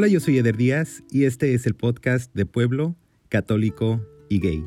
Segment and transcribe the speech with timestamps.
[0.00, 2.94] Hola, yo soy Eder Díaz y este es el podcast de Pueblo,
[3.28, 4.64] Católico y Gay.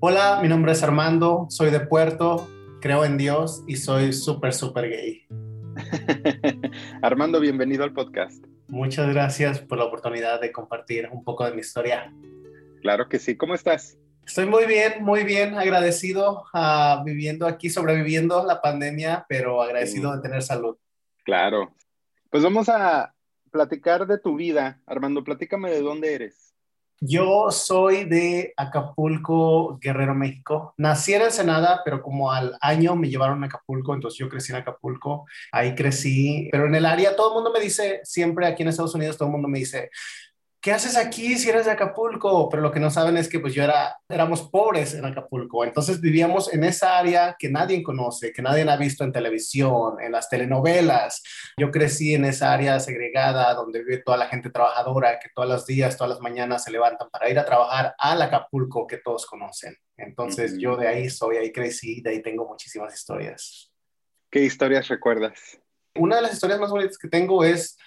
[0.00, 2.48] Hola, mi nombre es Armando, soy de Puerto,
[2.80, 5.26] creo en Dios y soy súper, súper gay.
[7.02, 8.42] Armando, bienvenido al podcast.
[8.68, 12.10] Muchas gracias por la oportunidad de compartir un poco de mi historia.
[12.80, 13.98] Claro que sí, ¿cómo estás?
[14.26, 20.20] Estoy muy bien, muy bien, agradecido a viviendo aquí, sobreviviendo la pandemia, pero agradecido de
[20.20, 20.76] tener salud.
[21.24, 21.72] Claro.
[22.28, 23.14] Pues vamos a
[23.52, 24.80] platicar de tu vida.
[24.84, 26.54] Armando, platícame de dónde eres.
[27.00, 30.74] Yo soy de Acapulco, Guerrero, México.
[30.76, 34.58] Nací en Ensenada, pero como al año me llevaron a Acapulco, entonces yo crecí en
[34.58, 38.70] Acapulco, ahí crecí, pero en el área todo el mundo me dice, siempre aquí en
[38.70, 39.90] Estados Unidos todo el mundo me dice,
[40.66, 42.48] ¿qué haces aquí si eres de Acapulco?
[42.48, 46.00] Pero lo que no saben es que pues yo era, éramos pobres en Acapulco, entonces
[46.00, 50.28] vivíamos en esa área que nadie conoce, que nadie ha visto en televisión, en las
[50.28, 51.22] telenovelas.
[51.56, 55.66] Yo crecí en esa área segregada donde vive toda la gente trabajadora, que todos los
[55.66, 59.76] días, todas las mañanas se levantan para ir a trabajar al Acapulco que todos conocen.
[59.96, 63.72] Entonces yo de ahí soy, ahí crecí, de ahí tengo muchísimas historias.
[64.32, 65.60] ¿Qué historias recuerdas?
[65.94, 67.78] Una de las historias más bonitas que tengo es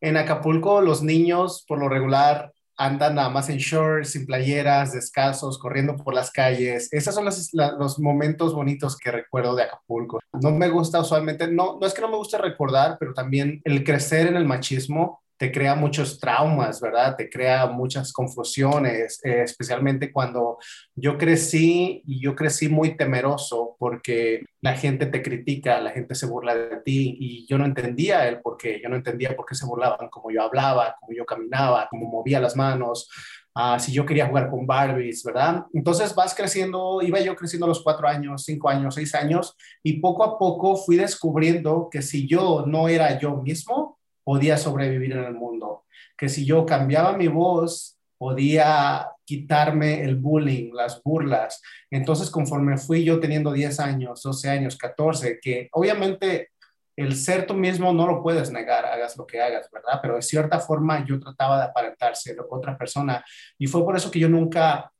[0.00, 5.58] en Acapulco los niños por lo regular andan nada más en shorts, sin playeras, descalzos,
[5.58, 6.88] corriendo por las calles.
[6.92, 10.20] Esos son los, momentos bonitos que recuerdo de Acapulco.
[10.40, 13.82] No me gusta usualmente, no, no es que no me guste recordar, pero también el
[13.82, 17.16] crecer en el machismo te crea muchos traumas, ¿verdad?
[17.16, 20.58] Te crea muchas confusiones, eh, especialmente cuando
[20.96, 26.26] yo crecí y yo crecí muy temeroso porque la gente te critica, la gente se
[26.26, 29.54] burla de ti y yo no entendía el por qué, yo no entendía por qué
[29.54, 33.08] se burlaban, como yo hablaba, como yo caminaba, como movía las manos,
[33.54, 35.66] uh, si yo quería jugar con Barbies, ¿verdad?
[35.72, 40.00] Entonces vas creciendo, iba yo creciendo a los cuatro años, cinco años, seis años y
[40.00, 43.97] poco a poco fui descubriendo que si yo no era yo mismo,
[44.28, 50.70] podía sobrevivir en el mundo, que si yo cambiaba mi voz, podía quitarme el bullying,
[50.74, 51.62] las burlas.
[51.90, 56.50] Entonces, conforme fui yo teniendo 10 años, 12 años, 14, que obviamente
[56.94, 59.98] el ser tú mismo no lo puedes negar, hagas lo que hagas, ¿verdad?
[60.02, 63.24] Pero de cierta forma yo trataba de aparentar ser otra persona
[63.56, 64.92] y fue por eso que yo nunca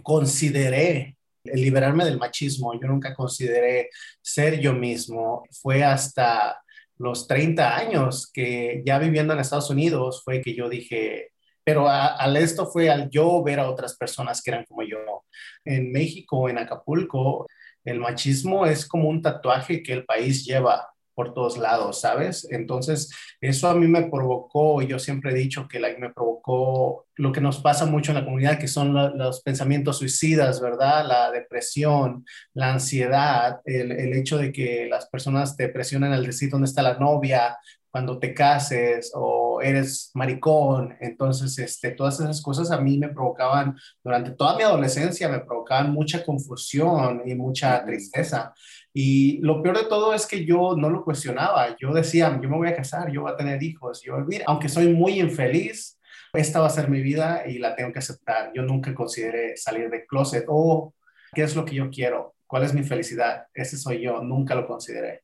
[0.00, 3.90] consideré liberarme del machismo, yo nunca consideré
[4.22, 5.42] ser yo mismo.
[5.50, 6.62] Fue hasta
[7.00, 11.32] los 30 años que ya viviendo en Estados Unidos fue que yo dije,
[11.64, 15.24] pero al esto fue al yo ver a otras personas que eran como yo.
[15.64, 17.46] En México, en Acapulco,
[17.84, 22.46] el machismo es como un tatuaje que el país lleva por todos lados, ¿sabes?
[22.50, 23.10] Entonces,
[23.40, 27.40] eso a mí me provocó, y yo siempre he dicho que me provocó lo que
[27.40, 31.06] nos pasa mucho en la comunidad, que son los pensamientos suicidas, ¿verdad?
[31.06, 36.50] La depresión, la ansiedad, el, el, hecho de que las personas te presionan al decir
[36.50, 37.58] dónde está la novia,
[37.90, 40.96] cuando te cases o eres maricón.
[41.00, 45.92] Entonces, este, todas esas cosas a mí me provocaban, durante toda mi adolescencia, me provocaban
[45.92, 48.54] mucha confusión y mucha tristeza.
[48.92, 51.76] Y lo peor de todo es que yo no lo cuestionaba.
[51.78, 54.24] Yo decía, yo me voy a casar, yo voy a tener hijos, yo voy a
[54.24, 54.42] vivir.
[54.46, 55.98] Aunque soy muy infeliz,
[56.32, 58.52] esta va a ser mi vida y la tengo que aceptar.
[58.54, 60.94] Yo nunca consideré salir del closet o oh,
[61.32, 63.46] qué es lo que yo quiero, cuál es mi felicidad.
[63.54, 65.22] Ese soy yo, nunca lo consideré.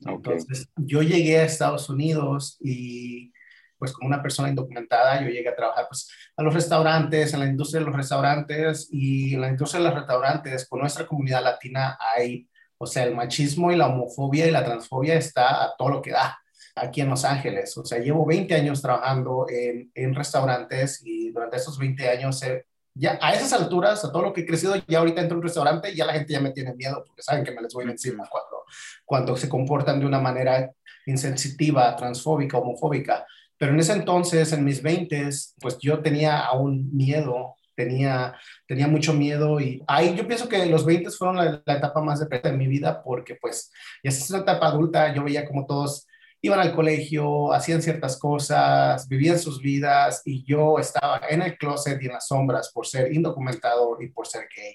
[0.00, 3.32] Entonces, yo llegué a Estados Unidos y
[3.78, 7.46] pues como una persona indocumentada, yo llegué a trabajar pues a los restaurantes, en la
[7.46, 11.98] industria de los restaurantes y en la industria de los restaurantes, con nuestra comunidad latina
[12.14, 12.48] hay,
[12.82, 16.10] o sea, el machismo y la homofobia y la transfobia está a todo lo que
[16.10, 16.38] da
[16.74, 17.76] aquí en Los Ángeles.
[17.78, 22.66] O sea, llevo 20 años trabajando en, en restaurantes y durante esos 20 años he
[22.94, 25.44] ya a esas alturas, a todo lo que he crecido, ya ahorita entro a un
[25.44, 27.84] restaurante y ya la gente ya me tiene miedo porque saben que me les voy
[27.84, 28.64] encima cuando,
[29.04, 30.70] cuando se comportan de una manera
[31.06, 33.26] insensitiva, transfóbica, homofóbica.
[33.56, 35.28] Pero en ese entonces, en mis 20,
[35.60, 38.34] pues yo tenía aún miedo, tenía,
[38.66, 42.20] tenía mucho miedo y ahí yo pienso que los 20 fueron la, la etapa más
[42.20, 43.70] de, de mi vida porque pues
[44.02, 46.06] ya es una etapa adulta, yo veía como todos
[46.42, 52.02] iban al colegio, hacían ciertas cosas, vivían sus vidas y yo estaba en el closet
[52.02, 54.74] y en las sombras por ser indocumentado y por ser gay.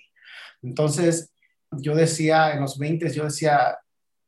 [0.64, 1.34] Entonces,
[1.72, 3.78] yo decía en los 20, yo decía,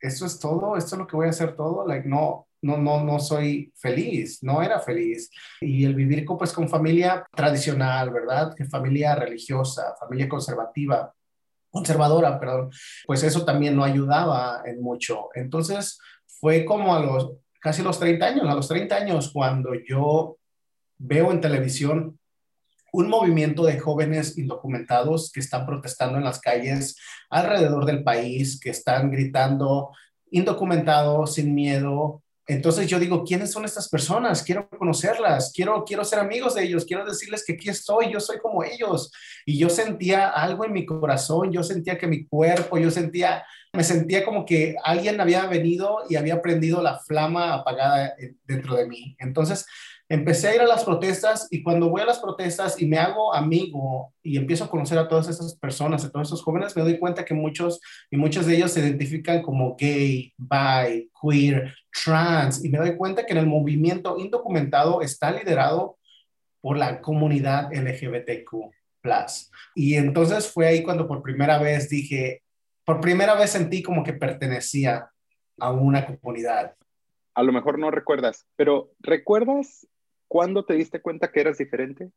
[0.02, 0.76] ¿esto es todo?
[0.76, 1.88] ¿Esto es lo que voy a hacer todo?
[1.88, 5.30] Like, no, no, no, no soy feliz, no era feliz.
[5.62, 8.56] Y el vivir con, pues, con familia tradicional, ¿verdad?
[8.70, 11.14] Familia religiosa, familia conservativa,
[11.70, 12.72] conservadora, perdón,
[13.06, 15.30] pues eso también no ayudaba en mucho.
[15.36, 20.38] Entonces, fue como a los casi los 30 años, a los 30 años cuando yo
[20.98, 22.20] veo en televisión
[22.92, 26.98] un movimiento de jóvenes indocumentados que están protestando en las calles
[27.30, 29.92] alrededor del país, que están gritando
[30.32, 34.42] indocumentados, sin miedo, entonces yo digo, ¿quiénes son estas personas?
[34.42, 38.40] Quiero conocerlas, quiero, quiero ser amigos de ellos, quiero decirles que aquí estoy, yo soy
[38.40, 39.12] como ellos.
[39.46, 43.84] Y yo sentía algo en mi corazón, yo sentía que mi cuerpo, yo sentía, me
[43.84, 48.16] sentía como que alguien había venido y había prendido la flama apagada
[48.46, 49.16] dentro de mí.
[49.20, 49.68] Entonces
[50.10, 53.32] empecé a ir a las protestas y cuando voy a las protestas y me hago
[53.32, 56.98] amigo y empiezo a conocer a todas esas personas, a todos esos jóvenes, me doy
[56.98, 57.80] cuenta que muchos
[58.10, 63.26] y muchos de ellos se identifican como gay, bi, queer, trans y me doy cuenta
[63.26, 65.98] que en el movimiento indocumentado está liderado
[66.62, 68.72] por la comunidad LGBTQ+.
[69.76, 72.44] Y entonces fue ahí cuando por primera vez dije,
[72.86, 75.10] por primera vez sentí como que pertenecía
[75.58, 76.76] a una comunidad.
[77.34, 79.88] A lo mejor no recuerdas, pero ¿recuerdas
[80.30, 82.12] ¿Cuándo te diste cuenta que eras diferente?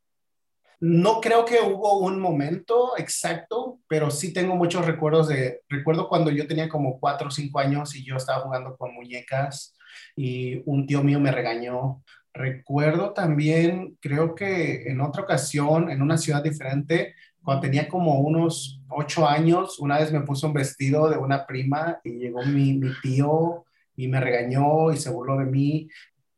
[0.79, 6.31] No creo que hubo un momento exacto, pero sí tengo muchos recuerdos de, recuerdo cuando
[6.31, 9.75] yo tenía como cuatro o cinco años y yo estaba jugando con muñecas
[10.15, 12.03] y un tío mío me regañó.
[12.33, 18.81] Recuerdo también, creo que en otra ocasión, en una ciudad diferente, cuando tenía como unos
[18.89, 23.65] ocho años, una vez me puso un vestido de una prima y llegó mi tío
[23.95, 25.87] y me regañó y se burló de mí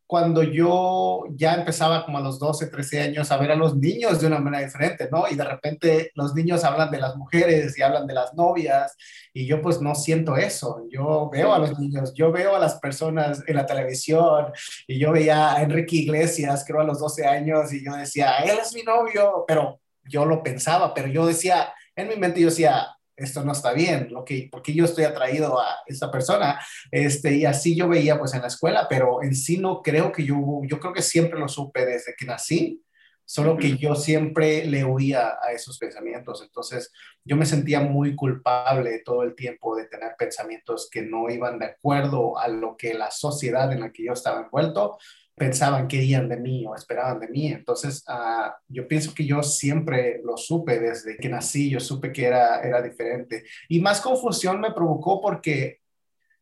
[0.07, 4.21] cuando yo ya empezaba como a los 12, 13 años a ver a los niños
[4.21, 5.25] de una manera diferente, ¿no?
[5.29, 8.95] Y de repente los niños hablan de las mujeres y hablan de las novias
[9.33, 10.85] y yo pues no siento eso.
[10.91, 14.51] Yo veo a los niños, yo veo a las personas en la televisión
[14.87, 18.59] y yo veía a Enrique Iglesias, creo a los 12 años y yo decía, él
[18.61, 22.94] es mi novio, pero yo lo pensaba, pero yo decía, en mi mente yo decía,
[23.15, 26.59] esto no está bien, lo que, porque yo estoy atraído a esa persona,
[26.91, 30.23] este, y así yo veía pues en la escuela, pero en sí no creo que
[30.23, 32.81] yo, yo creo que siempre lo supe desde que nací,
[33.25, 36.91] solo que yo siempre le oía a esos pensamientos, entonces
[37.23, 41.65] yo me sentía muy culpable todo el tiempo de tener pensamientos que no iban de
[41.65, 44.97] acuerdo a lo que la sociedad en la que yo estaba envuelto
[45.35, 47.47] pensaban, querían de mí o esperaban de mí.
[47.47, 52.25] Entonces, uh, yo pienso que yo siempre lo supe desde que nací, yo supe que
[52.25, 53.43] era, era diferente.
[53.67, 55.79] Y más confusión me provocó porque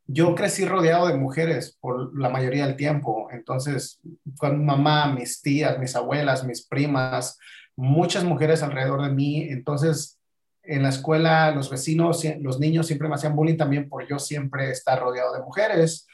[0.06, 3.30] yo crecí rodeado de mujeres por la mayoría del tiempo.
[3.32, 4.00] Entonces,
[4.38, 7.40] con mamá, mis tías, mis abuelas, mis primas,
[7.76, 9.48] muchas mujeres alrededor de mí.
[9.50, 10.20] Entonces,
[10.62, 14.70] en la escuela, los vecinos, los niños siempre me hacían bullying también por yo siempre
[14.70, 16.08] estar rodeado de mujeres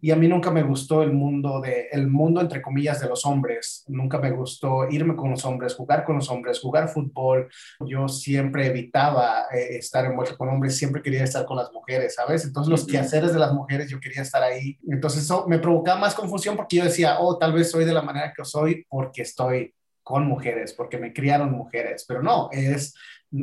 [0.00, 3.24] y a mí nunca me gustó el mundo de el mundo entre comillas de los
[3.24, 3.84] hombres.
[3.88, 7.48] Nunca me gustó irme con los hombres jugar con los hombres jugar fútbol.
[7.80, 12.44] Yo siempre evitaba eh, estar envuelto con hombres siempre quería estar con las mujeres sabes
[12.44, 14.78] entonces los quehaceres de las mujeres yo quería estar ahí.
[14.88, 18.02] Entonces eso me provocaba más confusión porque yo decía oh tal vez soy de la
[18.02, 22.94] manera que soy porque estoy con mujeres porque me criaron mujeres pero no es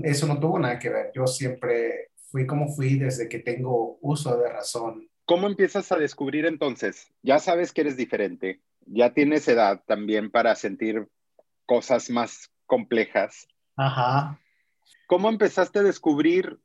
[0.04, 1.12] eso no tuvo nada que ver.
[1.14, 6.46] Yo siempre fui como fui desde que tengo uso de razón ¿Cómo empiezas a descubrir
[6.46, 7.12] entonces?
[7.22, 11.08] Ya sabes que eres diferente, ya tienes edad también para sentir
[11.66, 13.48] cosas más complejas.
[13.78, 14.40] Ajá.
[15.08, 16.60] ¿Cómo empezaste a descubrir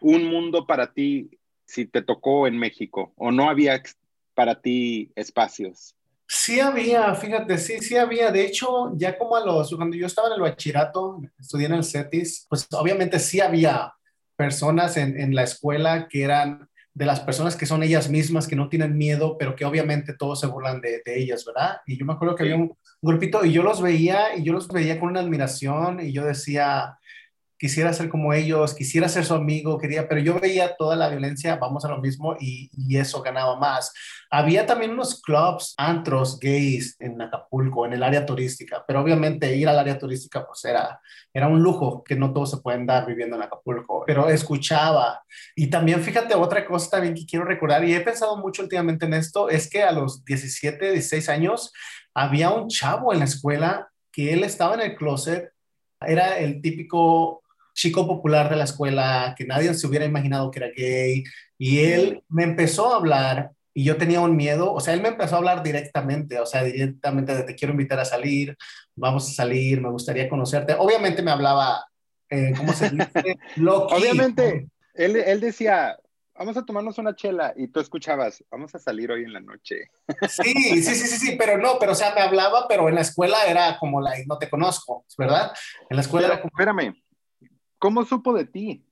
[0.00, 3.82] un mundo para ti si te tocó en México o no había
[4.34, 5.94] para ti espacios?
[6.26, 8.30] Sí había, fíjate, sí, sí había.
[8.30, 11.84] De hecho, ya como a los, cuando yo estaba en el bachillerato, estudié en el
[11.84, 13.92] CETIS, pues obviamente sí había
[14.36, 18.56] personas en, en la escuela que eran de las personas que son ellas mismas, que
[18.56, 21.78] no tienen miedo, pero que obviamente todos se burlan de, ellas, ¿verdad?
[21.86, 24.68] Y yo me acuerdo que había un, grupito y yo los veía y yo los
[24.68, 26.98] veía con una admiración y yo decía,
[27.60, 31.56] quisiera ser como ellos, quisiera ser su amigo, quería, pero yo veía toda la violencia,
[31.56, 33.92] vamos a lo mismo, y, y, eso ganaba más.
[34.30, 39.68] Había también unos clubs, antros gays en Acapulco, en el área turística, pero obviamente ir
[39.68, 41.02] al área turística pues era,
[41.34, 45.22] era un lujo que no todos se pueden dar viviendo en Acapulco, pero escuchaba.
[45.54, 49.12] Y también fíjate otra cosa también que quiero recordar, y he pensado mucho últimamente en
[49.12, 51.74] esto, es que a los 17, 16 años
[52.14, 55.52] había un chavo en la escuela que él estaba en el closet,
[56.00, 57.39] era el típico
[57.80, 61.24] chico popular de la escuela, que nadie se hubiera imaginado que era gay,
[61.56, 65.08] y él me empezó a hablar y yo tenía un miedo, o sea, él me
[65.08, 68.54] empezó a hablar directamente, o sea, directamente de te quiero invitar a salir,
[68.94, 70.74] vamos a salir, me gustaría conocerte.
[70.78, 71.86] Obviamente me hablaba,
[72.28, 73.38] eh, ¿cómo se dice?
[73.66, 75.96] Obviamente, él, él decía,
[76.34, 79.88] vamos a tomarnos una chela y tú escuchabas, vamos a salir hoy en la noche.
[80.28, 83.02] Sí, sí, sí, sí, sí, pero no, pero o sea, me hablaba, pero en la
[83.02, 85.52] escuela era como la, no te conozco, ¿verdad?
[85.88, 86.50] En la escuela era como...
[86.52, 86.94] Espérame,
[87.80, 88.84] ¿Cómo supo de ti?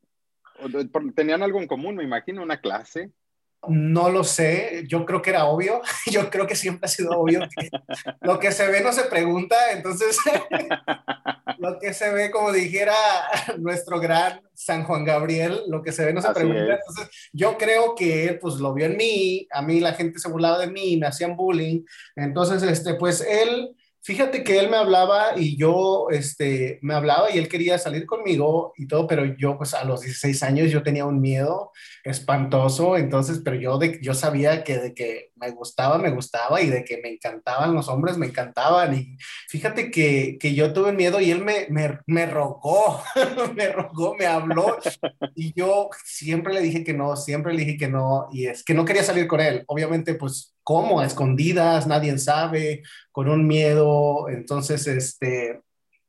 [1.14, 3.12] ¿Tenían algo en común, me imagino, una clase?
[3.68, 7.40] No lo sé, yo creo que era obvio, yo creo que siempre ha sido obvio
[7.40, 7.68] que
[8.22, 10.16] lo que se ve no se pregunta, entonces
[11.58, 12.94] lo que se ve, como dijera
[13.58, 16.78] nuestro gran San Juan Gabriel, lo que se ve no se pregunta.
[16.78, 20.30] Entonces, yo creo que él, pues, lo vio en mí, a mí la gente se
[20.30, 21.84] burlaba de mí, me hacían bullying.
[22.16, 23.76] Entonces, este, pues, él
[24.08, 28.72] Fíjate que él me hablaba y yo, este, me hablaba y él quería salir conmigo
[28.78, 31.72] y todo, pero yo, pues a los 16 años yo tenía un miedo
[32.04, 36.70] espantoso, entonces, pero yo, de, yo sabía que de que me gustaba, me gustaba y
[36.70, 38.94] de que me encantaban los hombres, me encantaban.
[38.94, 43.02] Y fíjate que, que yo tuve miedo y él me, me, me rogó,
[43.54, 44.78] me rogó, me habló
[45.34, 48.72] y yo siempre le dije que no, siempre le dije que no y es que
[48.72, 49.64] no quería salir con él.
[49.66, 51.00] Obviamente, pues ¿Cómo?
[51.00, 54.28] A escondidas, nadie sabe, con un miedo.
[54.28, 55.62] Entonces, este,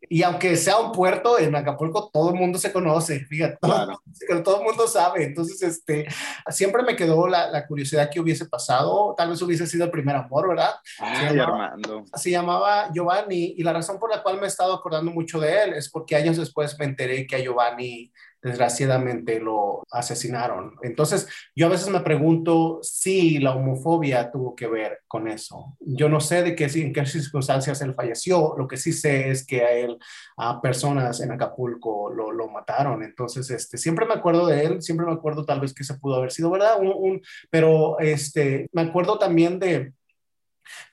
[0.10, 4.02] y aunque sea un puerto en Acapulco, todo el mundo se conoce, fíjate, claro.
[4.44, 5.24] todo, el mundo sabe.
[5.24, 6.10] Entonces, este,
[6.50, 9.16] siempre me quedó la, la, curiosidad que hubiese pasado.
[9.18, 10.72] Tal vez hubiese sido el primer amor, ¿verdad?
[11.00, 12.04] Ay, se llamaba, Armando.
[12.16, 15.64] Se llamaba Giovanni y la razón por la cual me he estado acordando mucho de
[15.64, 18.12] él es porque años después me enteré que a Giovanni
[18.42, 20.76] desgraciadamente lo asesinaron.
[20.82, 25.78] Entonces, yo a veces me pregunto si la homofobia tuvo que ver con eso.
[25.80, 29.46] Yo no sé de qué, en qué circunstancias él falleció, lo que sí sé es
[29.46, 29.98] que a él,
[30.38, 33.04] a personas en Acapulco lo, lo mataron.
[33.04, 36.16] Entonces, este, siempre me acuerdo de él, siempre me acuerdo tal vez que se pudo
[36.16, 36.80] haber sido, ¿verdad?
[36.82, 39.94] Un, pero este, me acuerdo también de,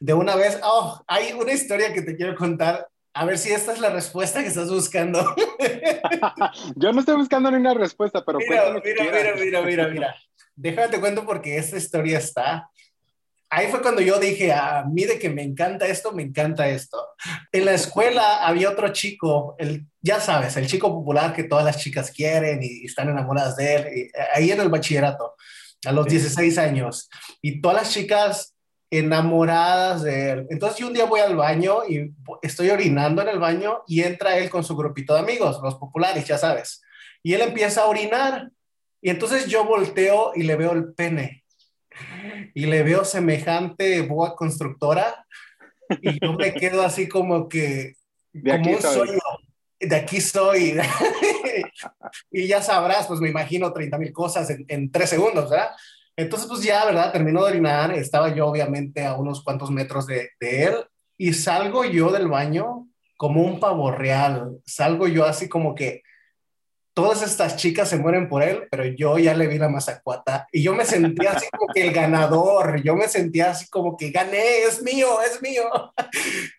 [0.00, 3.72] de una vez, oh, hay una historia que te quiero contar a ver si esta
[3.72, 5.24] es la respuesta que estás buscando.
[6.76, 10.16] Yo no estoy buscando ninguna respuesta, pero mira, mira, mira, mira, mira, mira.
[10.54, 12.68] Déjame te cuento porque esta historia está.
[13.48, 16.98] Ahí fue cuando yo dije, a mí de que me encanta esto, me encanta esto.
[17.52, 21.78] En la escuela había otro chico, el, ya sabes, el chico popular que todas las
[21.78, 25.36] chicas quieren y, están enamoradas de él, eh, ahí en el bachillerato,
[25.86, 27.08] a los 16 años.
[27.40, 28.55] Y todas las chicas
[28.90, 30.46] enamoradas de él.
[30.50, 34.38] Entonces yo un día voy al baño y estoy orinando en el baño y entra
[34.38, 36.82] él con su grupito de amigos, los populares, ya sabes.
[37.22, 38.50] Y él empieza a orinar.
[39.00, 41.44] Y entonces yo volteo y le veo el pene.
[42.54, 45.26] Y le veo semejante boa constructora.
[46.00, 47.94] Y yo me quedo así como que,
[48.32, 49.20] de como un sueño.
[49.78, 50.78] De aquí soy.
[52.30, 55.70] y ya sabrás, pues me imagino 30 mil cosas en, en tres segundos, ¿verdad?
[56.16, 57.12] Entonces, pues ya, ¿verdad?
[57.12, 60.76] Terminó de orinar, estaba yo obviamente a unos cuantos metros de, él
[61.18, 66.02] y salgo yo del baño como un pavo real, salgo yo así como que
[66.94, 70.62] todas estas chicas se mueren por él, pero yo ya le vi la mazacuata y
[70.62, 74.62] yo me sentía así como que el ganador, yo me sentía así como que gané,
[74.62, 75.64] es mío, es mío.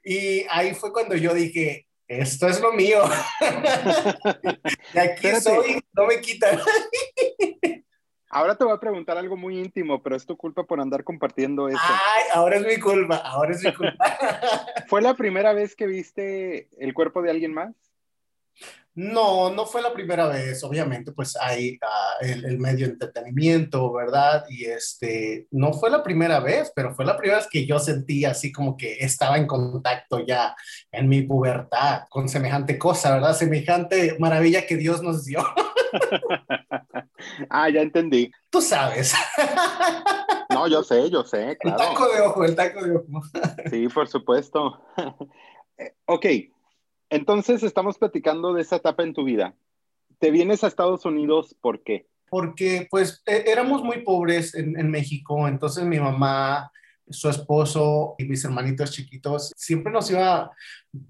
[0.04, 3.02] Y ahí fue cuando yo dije, esto es lo mío.
[4.94, 6.60] y aquí soy, no me quitan.
[8.30, 11.70] Ahora te voy a preguntar algo muy íntimo, pero es tu culpa por andar compartiendo
[11.70, 11.80] eso.
[11.82, 13.98] Ay, ahora es mi culpa, ahora es mi culpa.
[14.88, 17.74] ¿Fue la primera vez que viste el cuerpo de alguien más?
[18.98, 24.44] No, no fue la primera vez, obviamente, pues hay ah, el, medio de entretenimiento, ¿verdad?
[24.50, 28.26] Y este, no fue la primera vez, pero fue la primera vez que yo sentí
[28.26, 30.56] así como que estaba en contacto ya
[30.92, 33.36] en mi pubertad con semejante cosa, ¿verdad?
[33.36, 35.46] Semejante maravilla que Dios nos dio.
[37.50, 38.32] ah, ya entendí.
[38.50, 39.14] Tú sabes.
[40.50, 41.82] no, yo sé, yo sé, claro.
[41.82, 43.22] El taco de ojo, el taco de ojo.
[43.70, 44.82] sí, por supuesto.
[46.06, 46.26] ok,
[47.10, 49.56] entonces estamos platicando de esa etapa en tu vida.
[50.20, 52.08] ¿Te vienes a Estados Unidos por qué?
[52.30, 56.72] Porque pues e, éramos muy pobres en, en México, entonces mi mamá
[57.10, 60.52] su esposo y mis hermanitos chiquitos, siempre nos iba,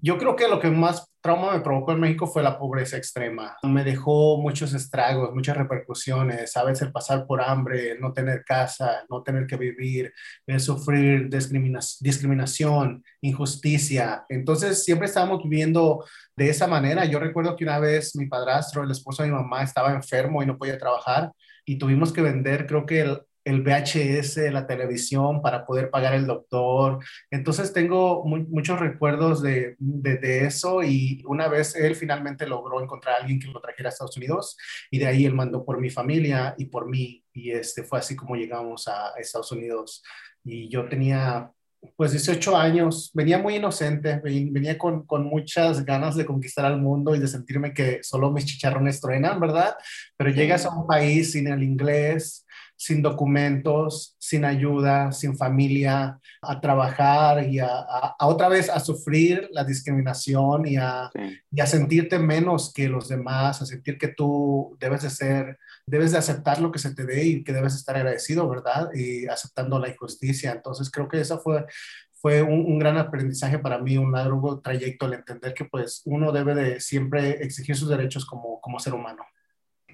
[0.00, 3.56] yo creo que lo que más trauma me provocó en México fue la pobreza extrema.
[3.62, 9.22] Me dejó muchos estragos, muchas repercusiones, sabes, el pasar por hambre, no tener casa, no
[9.22, 10.12] tener que vivir,
[10.46, 14.24] el sufrir discriminación, injusticia.
[14.28, 16.04] Entonces siempre estábamos viviendo
[16.36, 17.04] de esa manera.
[17.04, 20.46] Yo recuerdo que una vez mi padrastro, el esposo de mi mamá, estaba enfermo y
[20.46, 21.32] no podía trabajar
[21.64, 26.26] y tuvimos que vender, creo que el, el VHS, la televisión para poder pagar el
[26.26, 26.98] doctor.
[27.30, 33.18] Entonces tengo muchos recuerdos de, de, eso y una vez él finalmente logró encontrar a
[33.18, 34.56] alguien que lo trajera a Estados Unidos
[34.90, 38.14] y de ahí él mandó por mi familia y por mí y este fue así
[38.14, 40.02] como llegamos a Estados Unidos
[40.44, 41.50] y yo tenía
[41.96, 47.14] pues 18 años, venía muy inocente, venía con, con, muchas ganas de conquistar al mundo
[47.14, 49.76] y de sentirme que solo mis chicharrones truenan, ¿verdad?
[50.16, 52.44] Pero llegas a un país sin el inglés,
[52.78, 59.64] sin documentos, sin ayuda, sin familia, a trabajar y a, otra vez a sufrir la
[59.64, 61.10] discriminación y a,
[61.50, 66.12] y a, sentirte menos que los demás, a sentir que tú debes de ser, debes
[66.12, 68.90] de aceptar lo que se te dé y que debes estar agradecido, ¿verdad?
[68.94, 70.52] Y aceptando la injusticia.
[70.52, 71.66] Entonces creo que esa fue,
[72.14, 76.54] fue un, gran aprendizaje para mí, un largo trayecto al entender que pues uno debe
[76.54, 79.24] de siempre exigir sus derechos como, como ser humano.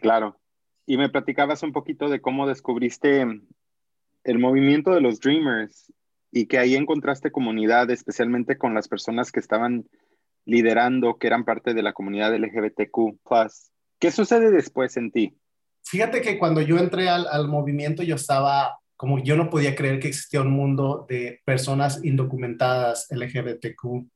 [0.03, 0.38] Claro.
[0.87, 3.26] Y me platicabas un poquito de cómo descubriste
[4.25, 5.93] el movimiento de los Dreamers
[6.31, 9.87] y que ahí encontraste comunidad, especialmente con las personas que estaban
[10.45, 13.19] liderando, que eran parte de la comunidad LGBTQ.
[13.99, 15.37] ¿Qué sucede después en ti?
[15.85, 19.99] Fíjate que cuando yo entré al, al movimiento yo estaba como yo no podía creer
[19.99, 24.07] que existía un mundo de personas indocumentadas LGBTQ+,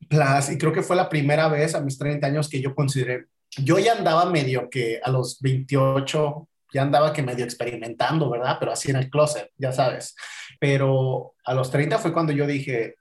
[0.51, 3.25] y creo que fue la primera vez a mis 30 años que yo consideré,
[3.57, 8.57] yo ya andaba medio que a los 28, ya andaba que medio experimentando, ¿verdad?
[8.59, 10.15] Pero así en el closet, ya sabes.
[10.59, 12.95] Pero a los 30 fue cuando yo dije,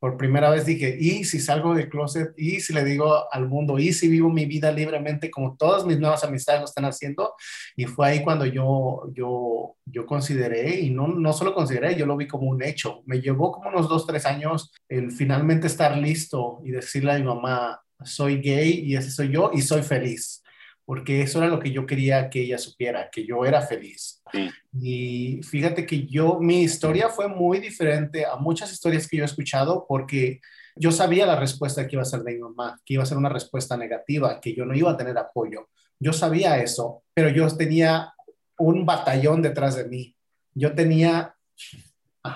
[0.00, 2.32] por primera vez dije, ¿y si salgo del closet?
[2.38, 3.78] ¿Y si le digo al mundo?
[3.78, 7.34] ¿Y si vivo mi vida libremente como todas mis nuevas amistades lo están haciendo?
[7.76, 12.16] Y fue ahí cuando yo, yo, yo consideré, y no, no solo consideré, yo lo
[12.16, 13.02] vi como un hecho.
[13.04, 17.24] Me llevó como unos dos, tres años el finalmente estar listo y decirle a mi
[17.24, 20.42] mamá, soy gay y ese soy yo y soy feliz
[20.90, 24.24] porque eso era lo que yo quería que ella supiera, que yo era feliz.
[24.72, 29.26] Y fíjate que yo, mi historia fue muy diferente a muchas historias que yo he
[29.26, 30.40] escuchado porque
[30.74, 33.18] yo sabía la respuesta que iba a ser de mi mamá, que iba a ser
[33.18, 35.68] una respuesta negativa, que yo no iba a tener apoyo.
[36.00, 38.12] Yo sabía eso, pero yo tenía
[38.58, 40.16] un batallón detrás de mí.
[40.54, 41.36] Yo tenía...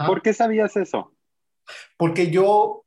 [0.06, 1.12] ¿Por qué sabías eso?
[1.96, 2.84] Porque yo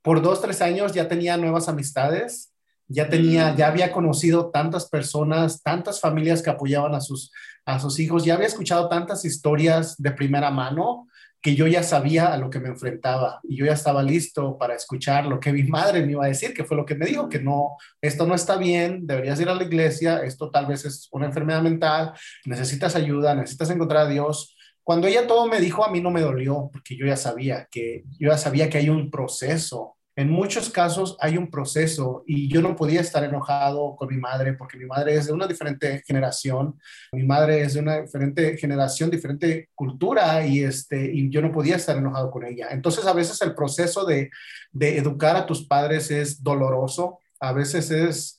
[0.00, 2.47] por dos, tres años ya tenía nuevas amistades
[2.88, 7.30] ya tenía, ya había conocido tantas personas, tantas familias que apoyaban a sus,
[7.66, 11.06] a sus hijos, ya había escuchado tantas historias de primera mano
[11.40, 14.74] que yo ya sabía a lo que me enfrentaba y yo ya estaba listo para
[14.74, 17.28] escuchar lo que mi madre me iba a decir, que fue lo que me dijo,
[17.28, 21.08] que no, esto no está bien, deberías ir a la iglesia, esto tal vez es
[21.12, 22.12] una enfermedad mental,
[22.44, 24.56] necesitas ayuda, necesitas encontrar a Dios.
[24.82, 28.04] Cuando ella todo me dijo, a mí no me dolió, porque yo ya sabía que,
[28.18, 32.60] yo ya sabía que hay un proceso en muchos casos hay un proceso y yo
[32.60, 36.76] no podía estar enojado con mi madre porque mi madre es de una diferente generación,
[37.12, 41.76] mi madre es de una diferente generación, diferente cultura y, este, y yo no podía
[41.76, 42.66] estar enojado con ella.
[42.72, 44.28] Entonces a veces el proceso de,
[44.72, 48.38] de educar a tus padres es doloroso, a veces es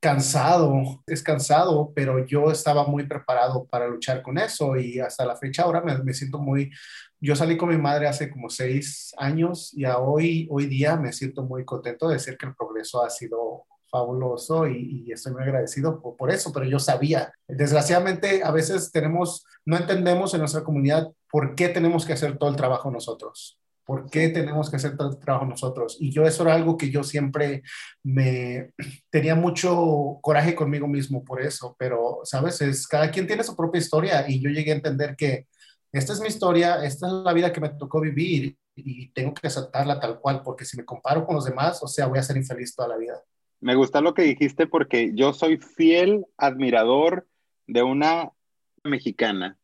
[0.00, 5.36] cansado, es cansado, pero yo estaba muy preparado para luchar con eso y hasta la
[5.36, 6.72] fecha ahora me, me siento muy,
[7.20, 11.12] yo salí con mi madre hace como seis años y a hoy, hoy día me
[11.12, 16.00] siento muy contento de decir que el progreso ha sido fabuloso y, estoy muy agradecido
[16.00, 17.32] por, por, eso, pero yo sabía.
[17.48, 22.50] Desgraciadamente, a veces tenemos, no entendemos en nuestra comunidad por qué tenemos que hacer todo
[22.50, 23.58] el trabajo nosotros.
[23.84, 25.96] ¿Por qué tenemos que hacer todo el trabajo nosotros?
[25.98, 27.62] Y yo eso era algo que yo siempre
[28.04, 28.70] me
[29.10, 32.60] tenía mucho coraje conmigo mismo por eso, pero, ¿sabes?
[32.60, 35.48] Es, cada quien tiene su propia historia y yo llegué a entender que
[35.92, 39.46] esta es mi historia, esta es la vida que me tocó vivir y tengo que
[39.46, 42.36] aceptarla tal cual, porque si me comparo con los demás, o sea, voy a ser
[42.36, 43.22] infeliz toda la vida.
[43.60, 47.26] Me gusta lo que dijiste porque yo soy fiel admirador
[47.66, 48.30] de una
[48.84, 49.58] mexicana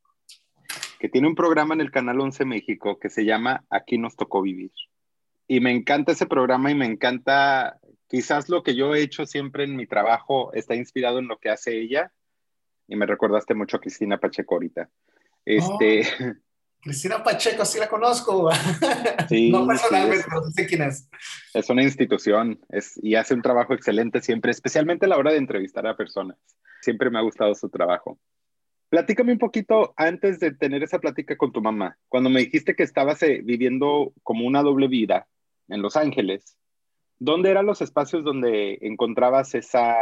[0.99, 4.43] que tiene un programa en el canal 11 México que se llama Aquí nos tocó
[4.43, 4.73] vivir.
[5.49, 9.65] Y me encanta ese programa y me encanta, quizás lo que yo he hecho siempre
[9.65, 12.13] en mi trabajo está inspirado en lo que hace ella.
[12.89, 14.91] Y me recordaste mucho a Cristina Pacheco ahorita.
[15.47, 16.03] Este...
[16.21, 16.35] Oh,
[16.87, 18.51] Cristina Pacheco, sí la conozco.
[19.29, 21.09] Sí, no personalmente, pero sé quién es.
[21.53, 25.39] Es una institución es, y hace un trabajo excelente siempre, especialmente a la hora de
[25.39, 26.39] entrevistar a personas.
[26.81, 28.21] Siempre me ha gustado su trabajo.
[28.89, 32.85] Platícame un poquito antes de tener esa plática con tu mamá, cuando me dijiste que
[32.85, 35.27] estabas eh, viviendo como una doble vida
[35.67, 36.57] en Los Ángeles.
[37.19, 39.97] ¿Dónde eran los espacios donde encontrabas esa...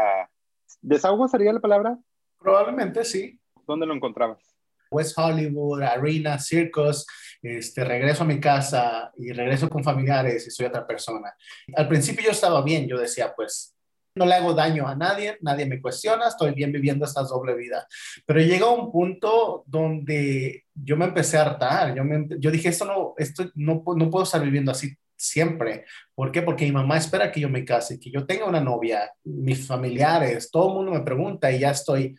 [0.83, 1.99] ¿Desahogo sería la palabra?
[2.39, 3.41] Probablemente sí.
[3.67, 4.54] ¿Dónde lo encontrabas?
[4.95, 7.07] West Hollywood, Arena, Circus,
[7.43, 11.35] este, regreso a mi casa y regreso con familiares y soy otra persona.
[11.77, 13.75] Al principio yo estaba bien, yo decía, pues
[14.15, 17.87] no le hago daño a nadie, nadie me cuestiona, estoy bien viviendo esta doble vida.
[18.25, 22.85] Pero llega un punto donde yo me empecé a hartar, yo, me, yo dije, esto
[22.85, 25.85] no, esto no, no puedo estar viviendo así siempre.
[26.15, 26.43] ¿Por qué?
[26.43, 30.51] Porque mi mamá espera que yo me case, que yo tenga una novia, mis familiares,
[30.51, 32.17] todo el mundo me pregunta y ya estoy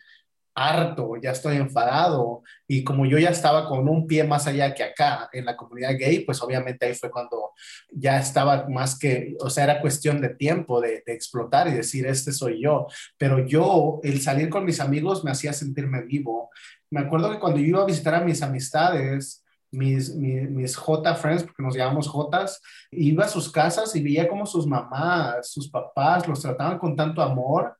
[0.56, 4.82] harto, ya estoy enfadado y como yo ya estaba con un pie más allá que
[4.82, 7.52] acá en la comunidad gay, pues obviamente ahí fue cuando
[7.90, 12.32] ya estaba más que, o sea, era cuestión de tiempo de, explotar y decir, este
[12.32, 12.86] soy yo,
[13.18, 16.50] pero yo, el salir con mis amigos me hacía sentirme vivo.
[16.90, 21.14] Me acuerdo que cuando yo iba a visitar a mis amistades, mis, mis, mis, J
[21.16, 25.68] friends, porque nos llamamos Jotas, iba a sus casas y veía como sus mamás, sus
[25.68, 27.76] papás los trataban con tanto amor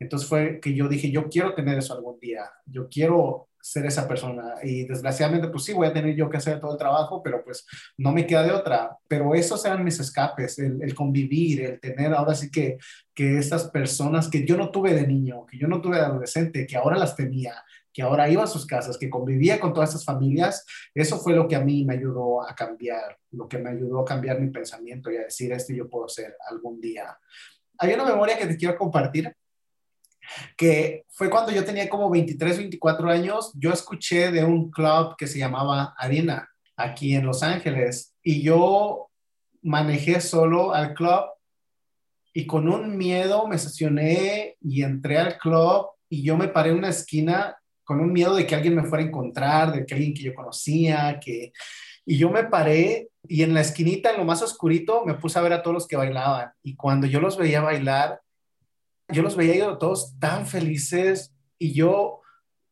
[0.00, 4.08] entonces fue que yo dije, yo quiero tener eso algún día, yo quiero ser esa
[4.08, 4.54] persona.
[4.62, 7.66] Y desgraciadamente, pues sí, voy a tener yo que hacer todo el trabajo, pero pues
[7.98, 8.96] no me queda de otra.
[9.06, 12.78] Pero esos eran mis escapes, el, convivir, el tener ahora sí que,
[13.14, 16.66] que estas personas que yo no tuve de niño, que yo no tuve de adolescente,
[16.66, 20.04] que ahora las tenía, que ahora iba a sus casas, que convivía con todas estas
[20.04, 24.00] familias, eso fue lo que a mí me ayudó a cambiar, lo que me ayudó
[24.00, 27.18] a cambiar mi pensamiento y a decir, esto yo puedo ser algún día.
[27.78, 29.34] Hay una memoria que te quiero compartir
[30.56, 35.26] que fue cuando yo tenía como 23, 24 años, yo escuché de un club que
[35.26, 39.10] se llamaba Arena, aquí en Los Ángeles, y yo
[39.62, 41.24] manejé solo al club
[42.32, 46.78] y con un miedo me estacioné y entré al club y yo me paré en
[46.78, 50.14] una esquina con un miedo de que alguien me fuera a encontrar, de que alguien
[50.14, 51.52] que yo conocía, que...
[52.06, 55.42] Y yo me paré y en la esquinita, en lo más oscurito, me puse a
[55.42, 56.50] ver a todos los que bailaban.
[56.62, 58.20] Y cuando yo los veía bailar,
[59.12, 62.20] yo los veía todos tan felices y yo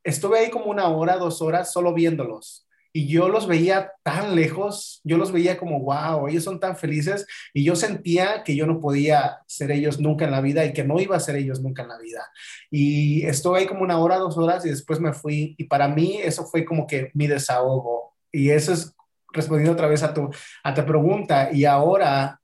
[0.05, 2.67] estuve ahí como una hora, dos horas solo viéndolos.
[2.93, 7.27] Y yo los veía tan lejos, yo los veía como, wow, ellos son tan felices
[7.53, 10.85] y yo sentía que yo no podía ser ellos nunca en la vida y que
[10.85, 12.27] no iba a ser ellos nunca en la vida.
[12.71, 16.19] Y estuve ahí como una hora, dos horas y después me fui y para mí
[16.23, 18.17] eso fue como que mi desahogo.
[18.33, 18.95] Y eso es
[19.33, 20.31] respondiendo otra vez a tu,
[20.65, 21.51] a tu pregunta.
[21.53, 22.38] Y ahora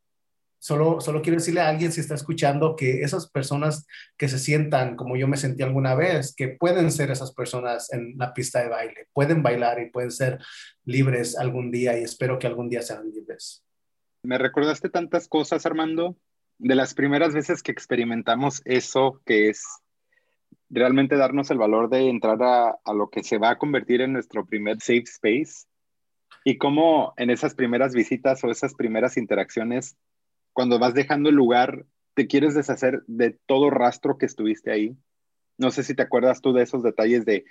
[0.65, 4.97] Solo, solo quiero decirle a alguien si está escuchando que esas personas que se sientan
[4.97, 8.71] como yo me sentí alguna vez, que pueden ser esas personas en la pista de
[8.71, 10.39] baile, pueden bailar y pueden ser
[10.87, 13.63] libres algún día y espero que algún día sean libres.
[14.23, 16.17] Me recordaste tantas cosas, Armando,
[16.57, 19.67] de las primeras veces que experimentamos eso que es
[20.71, 24.15] realmente darnos el valor de entrar a, a lo que se va a convertir en
[24.15, 25.67] nuestro primer safe space
[26.43, 29.99] y cómo en esas primeras visitas o esas primeras interacciones
[30.55, 34.97] cuando vas dejando el lugar, te quieres deshacer de todo rastro que estuviste ahí.
[35.59, 37.45] No sé si te acuerdas tú de esos detalles de,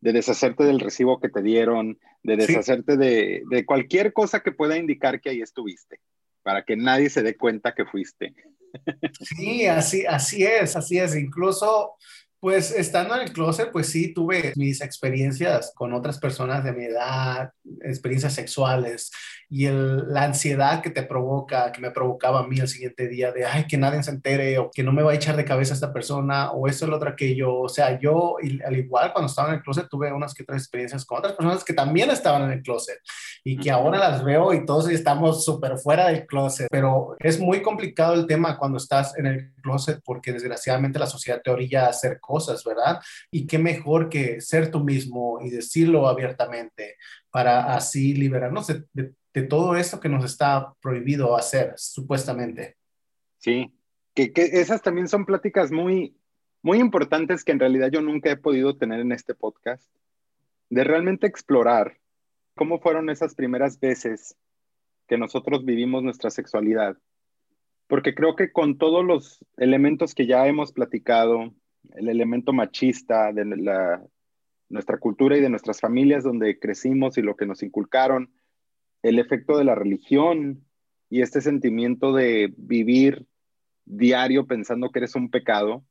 [0.00, 5.20] deshacerte del recibo que te dieron, de deshacerte de, de, cualquier cosa que pueda indicar
[5.20, 6.00] que ahí estuviste,
[6.42, 8.34] para que nadie se dé cuenta que fuiste.
[9.20, 11.16] Sí, así, así es, así es.
[11.16, 11.94] Incluso
[12.40, 16.84] pues estando en el closet, pues sí, tuve mis experiencias con otras personas de mi
[16.84, 17.50] edad,
[17.82, 19.10] experiencias sexuales
[19.50, 23.46] y la ansiedad que te provoca, que me provocaba a mí el siguiente día de,
[23.46, 25.92] ay, que nadie se entere o que no me va a echar de cabeza esta
[25.92, 27.54] persona o eso, lo otro, aquello.
[27.56, 31.04] O sea, yo, al igual cuando estaba en el closet, tuve unas que otras experiencias
[31.04, 32.98] con otras personas que también estaban en el closet
[33.42, 36.68] y que ahora las veo y todos estamos súper fuera del closet.
[36.70, 41.40] Pero es muy complicado el tema cuando estás en el closet porque desgraciadamente la sociedad
[41.42, 43.00] te orilla a hacer cosas, ¿verdad?
[43.30, 46.96] Y qué mejor que ser tú mismo y decirlo abiertamente
[47.30, 49.14] para así liberarnos de,
[49.48, 52.76] todo esto que nos está prohibido hacer, supuestamente.
[53.38, 53.72] Sí,
[54.12, 56.16] que, que, esas también son pláticas muy,
[56.60, 59.88] muy importantes que en realidad yo nunca he podido tener en este podcast,
[60.70, 61.98] de realmente explorar
[62.56, 64.36] cómo fueron esas primeras veces
[65.06, 66.98] que nosotros vivimos nuestra sexualidad.
[67.86, 71.54] Porque creo que con todos los elementos que ya hemos platicado,
[71.94, 74.02] el elemento machista de la,
[74.68, 78.32] nuestra cultura y de nuestras familias donde crecimos y lo que nos inculcaron,
[79.02, 80.64] el efecto de la religión
[81.08, 83.26] y este sentimiento de vivir
[83.84, 85.84] diario pensando que eres un pecado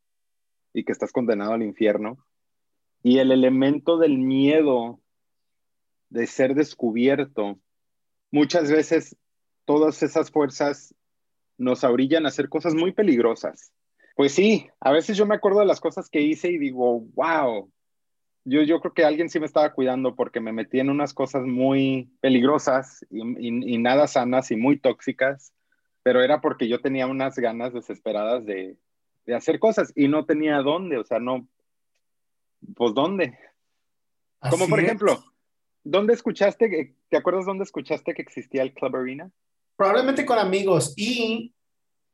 [0.73, 2.23] y que estás condenado al infierno,
[3.01, 4.99] y el elemento del miedo
[6.09, 7.59] de ser descubierto,
[8.31, 9.15] muchas veces
[9.65, 10.93] todas esas fuerzas
[11.57, 13.71] nos orillan a hacer cosas muy peligrosas
[14.17, 17.71] pues sí, a veces yo me acuerdo de las cosas que hice y digo, wow,
[18.45, 21.43] yo, yo creo que alguien sí me estaba cuidando porque me metí en unas cosas
[21.43, 25.53] muy peligrosas y, nada sanas y muy tóxicas,
[26.01, 28.75] pero era porque yo tenía unas ganas desesperadas de,
[29.27, 31.47] de hacer cosas y no tenía dónde, o sea, no,
[32.75, 33.37] pues dónde.
[34.49, 35.23] Como por ejemplo,
[35.83, 39.29] ¿dónde escuchaste, te acuerdas dónde escuchaste que existía el Club Arena?
[39.75, 41.53] Probablemente con amigos y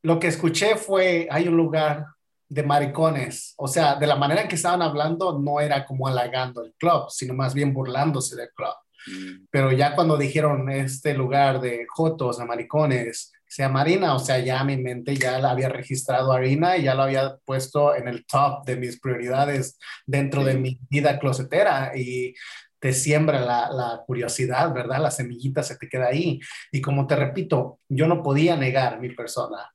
[0.04, 2.06] lo que escuché fue, hay un lugar
[2.46, 6.62] de maricones, o sea, de la manera en que estaban hablando no era como halagando
[6.62, 8.74] el club, sino más bien burlándose del club.
[9.06, 9.46] Mm.
[9.50, 14.62] Pero ya cuando dijeron este lugar de jotos, de maricones, sea Marina, o sea, ya
[14.62, 18.66] mi mente ya la había registrado Arena y ya lo había puesto en el top
[18.66, 22.34] de mis prioridades dentro de mi vida closetera y
[22.78, 25.00] te siembra la, la, curiosidad, ¿verdad?
[25.00, 26.40] La semillita se te queda ahí.
[26.70, 29.73] Y como te repito, yo no podía negar mi persona.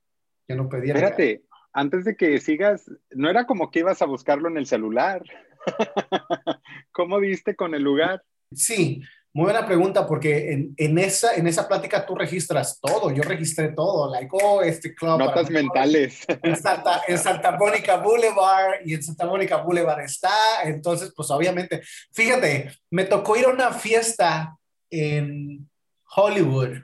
[0.55, 0.69] No.
[0.71, 5.23] Espérate, antes de que sigas, no era como que ibas a buscarlo en el celular.
[6.91, 8.23] ¿Cómo viste con el lugar?
[8.51, 13.11] Sí, Muy buena pregunta, porque en, en, esa, en esa plática tú registras todo.
[13.11, 15.19] Yo registré todo, like, oh, este club.
[15.19, 16.25] Notas mentales.
[16.41, 20.63] En Santa, en Santa Mónica Boulevard, y en Santa Mónica Boulevard está.
[20.63, 21.81] Entonces, pues obviamente,
[22.11, 24.57] fíjate, me tocó ir a una fiesta
[24.89, 25.69] en
[26.15, 26.77] Hollywood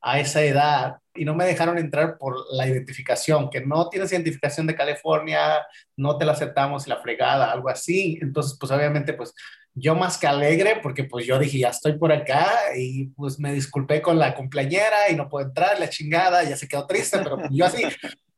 [0.00, 4.66] a esa edad y no me dejaron entrar por la identificación, que no tienes identificación
[4.66, 8.18] de California, no te la aceptamos la fregada, algo así.
[8.22, 9.34] Entonces, pues obviamente, pues
[9.74, 13.52] yo más que alegre, porque pues yo dije, ya estoy por acá y pues me
[13.52, 17.38] disculpé con la cumpleañera y no puedo entrar, la chingada, ya se quedó triste, pero
[17.50, 17.84] yo así,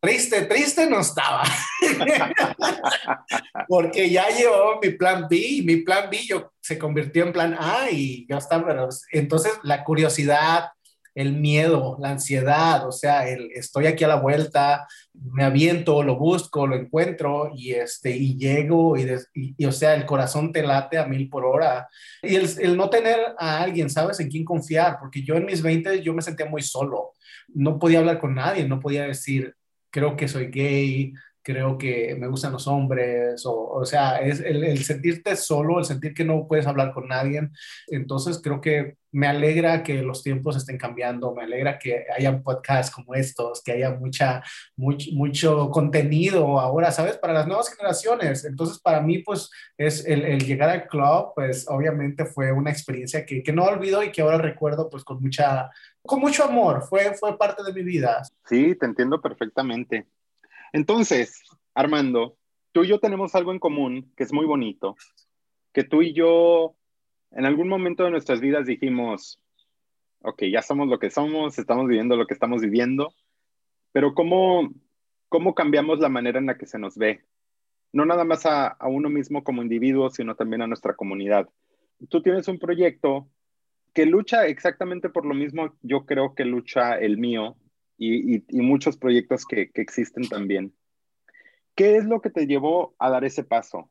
[0.00, 1.42] triste, triste no estaba.
[3.68, 7.56] porque ya llevó mi plan B y mi plan B yo, se convirtió en plan
[7.58, 10.68] A y ya está, pero entonces la curiosidad,
[11.14, 16.16] el miedo, la ansiedad, o sea, el estoy aquí a la vuelta, me aviento, lo
[16.16, 19.06] busco, lo encuentro y, este, y llego y,
[19.56, 21.88] y, o sea, el corazón te late a mil por hora.
[22.22, 24.18] Y el, el, no tener a alguien, ¿sabes?
[24.18, 27.12] En quién confiar, porque yo en mis 20 yo me sentía muy solo,
[27.48, 29.54] no podía hablar con nadie, no podía decir,
[29.90, 31.14] creo que soy gay,
[31.44, 35.84] creo que me gustan los hombres, o, o sea, es el, el, sentirte solo, el
[35.84, 37.50] sentir que no puedes hablar con nadie.
[37.88, 42.92] Entonces creo que me alegra que los tiempos estén cambiando, me alegra que haya podcasts
[42.92, 44.42] como estos, que haya mucha,
[44.74, 47.18] mucho, mucho contenido ahora, ¿sabes?
[47.18, 48.44] Para las nuevas generaciones.
[48.46, 53.26] Entonces para mí, pues, es el, el llegar al club, pues obviamente fue una experiencia
[53.26, 55.70] que, que no olvido y que ahora recuerdo, pues, con mucha,
[56.02, 58.22] con mucho amor, fue, fue parte de mi vida.
[58.48, 60.06] Sí, te entiendo perfectamente.
[60.74, 61.40] Entonces,
[61.72, 62.36] Armando,
[62.72, 64.96] tú y yo tenemos algo en común que es muy bonito,
[65.72, 66.74] que tú y yo
[67.30, 69.40] en algún momento de nuestras vidas dijimos,
[70.22, 73.14] ok, ya somos lo que somos, estamos viviendo lo que estamos viviendo,
[73.92, 74.68] pero ¿cómo,
[75.28, 77.22] cómo cambiamos la manera en la que se nos ve?
[77.92, 81.48] No nada más a, a uno mismo como individuo, sino también a nuestra comunidad.
[82.08, 83.28] Tú tienes un proyecto
[83.92, 87.56] que lucha exactamente por lo mismo, yo creo que lucha el mío,
[87.96, 90.74] y, y, muchos proyectos que, que, existen también.
[91.74, 93.90] ¿Qué es lo que te llevó a dar ese paso?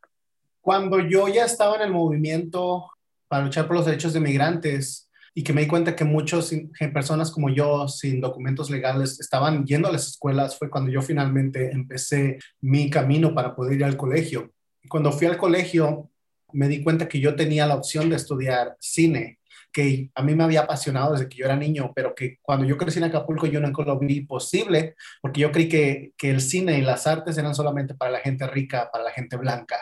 [0.61, 2.89] Cuando yo ya estaba en el movimiento
[3.27, 6.53] para luchar por los derechos de migrantes y que me di cuenta que muchas
[6.93, 11.71] personas como yo, sin documentos legales, estaban yendo a las escuelas, fue cuando yo finalmente
[11.71, 14.51] empecé mi camino para poder ir al colegio.
[14.87, 16.11] Cuando fui al colegio,
[16.51, 19.39] me di cuenta que yo tenía la opción de estudiar cine
[19.73, 22.77] que a mí me había apasionado desde que yo era niño, pero que cuando yo
[22.77, 26.77] crecí en Acapulco yo nunca lo vi posible, porque yo creí que, que el cine
[26.77, 29.77] y las artes eran solamente para la gente rica, para la gente blanca.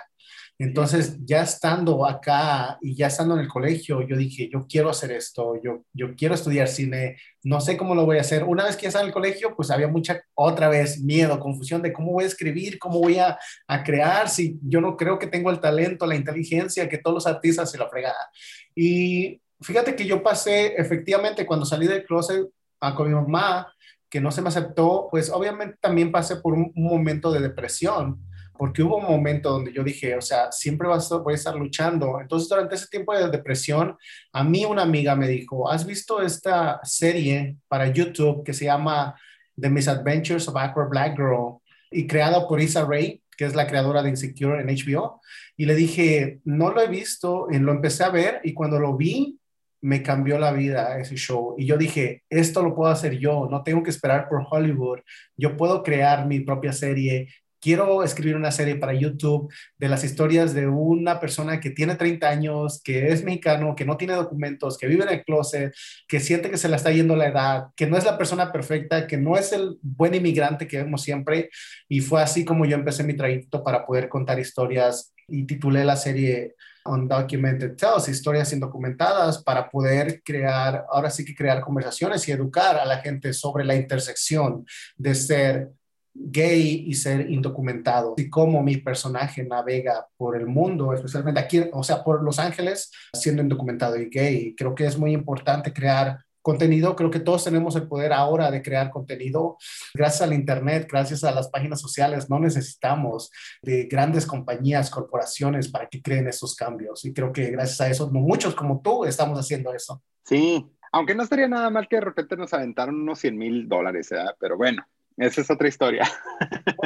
[0.61, 5.11] Entonces, ya estando acá y ya estando en el colegio, yo dije, yo quiero hacer
[5.11, 8.43] esto, yo, yo quiero estudiar cine, no sé cómo lo voy a hacer.
[8.43, 11.81] Una vez que ya estaba en el colegio, pues había mucha, otra vez, miedo, confusión
[11.81, 15.25] de cómo voy a escribir, cómo voy a, a crear, si yo no creo que
[15.25, 18.29] tengo el talento, la inteligencia que todos los artistas se lo fregada.
[18.75, 22.47] Y fíjate que yo pasé, efectivamente, cuando salí del closet
[22.79, 23.73] a, con mi mamá,
[24.09, 28.19] que no se me aceptó, pues obviamente también pasé por un, un, momento de depresión,
[28.57, 31.55] porque hubo un momento donde yo dije, o sea, siempre voy a, voy a estar
[31.55, 32.19] luchando.
[32.19, 33.97] Entonces, durante ese tiempo de depresión,
[34.33, 39.15] a mí una amiga me dijo, ¿has visto esta serie para YouTube que se llama
[39.59, 43.21] The Misadventures of Aqua Black Girl y creada por Issa Rae?
[43.41, 45.19] que es la creadora de Insecure en HBO,
[45.57, 48.95] y le dije, no lo he visto, y lo empecé a ver, y cuando lo
[48.95, 49.39] vi,
[49.81, 51.55] me cambió la vida ese show.
[51.57, 54.99] Y yo dije, esto lo puedo hacer yo, no tengo que esperar por Hollywood,
[55.35, 57.29] yo puedo crear mi propia serie.
[57.59, 62.27] Quiero escribir una serie para YouTube de las historias de una persona que tiene 30
[62.27, 65.71] años, que es mexicano, que no tiene documentos, que vive en el closet,
[66.07, 69.05] que siente que se la está yendo la edad, que no es la persona perfecta,
[69.05, 71.51] que no es el buen inmigrante que vemos siempre.
[71.87, 75.97] Y fue así como yo empecé mi trayecto para poder contar historias y titulé la
[75.97, 82.77] serie Undocumented Tales, historias indocumentadas para poder crear, ahora sí que crear conversaciones y educar
[82.77, 84.65] a la gente sobre la intersección
[84.97, 85.69] de ser
[86.13, 91.83] gay y ser indocumentado y cómo mi personaje navega por el mundo, especialmente aquí, o
[91.83, 94.55] sea, por Los Ángeles, siendo indocumentado y gay.
[94.55, 96.95] Creo que es muy importante crear contenido.
[96.95, 99.57] Creo que todos tenemos el poder ahora de crear contenido.
[99.93, 105.87] Gracias al Internet, gracias a las páginas sociales, no necesitamos de grandes compañías, corporaciones para
[105.87, 107.05] que creen esos cambios.
[107.05, 110.01] Y creo que gracias a eso, muchos como tú estamos haciendo eso.
[110.25, 114.11] Sí, aunque no estaría nada mal que de repente nos aventaron unos 100 mil dólares,
[114.11, 114.17] ¿eh?
[114.39, 114.83] pero bueno.
[115.17, 116.09] Esa es otra historia.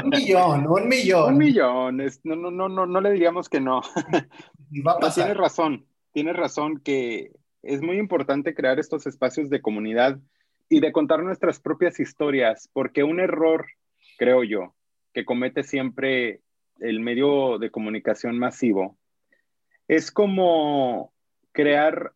[0.04, 1.34] Un millón, un millón.
[1.34, 2.02] Un millón.
[2.02, 3.82] Es, no, no, no, no, no le diríamos que no.
[4.86, 5.26] Va a pasar.
[5.26, 7.32] Tienes razón, tienes razón que
[7.66, 10.20] es muy importante crear estos espacios de comunidad
[10.70, 13.66] y de contar nuestras propias historias, porque un error,
[14.18, 14.76] creo yo,
[15.14, 16.42] que comete siempre
[16.80, 18.98] el medio de comunicación masivo,
[19.88, 21.12] es como
[21.52, 22.14] crear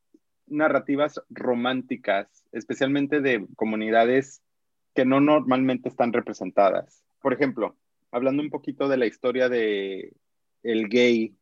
[0.47, 4.41] narrativas románticas, especialmente de comunidades
[4.95, 7.03] que no normalmente están representadas.
[7.21, 7.75] Por ejemplo,
[8.11, 10.13] hablando un poquito de la historia de
[10.63, 11.35] el gay